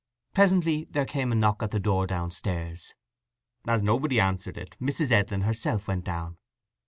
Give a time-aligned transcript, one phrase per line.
[0.33, 2.95] Presently there came a knock at the door downstairs.
[3.67, 5.11] As nobody answered it Mrs.
[5.11, 6.39] Edlin herself went down.